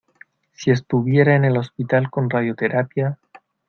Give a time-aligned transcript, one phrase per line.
[0.53, 3.19] si estuviera en el hospital con radioterapia...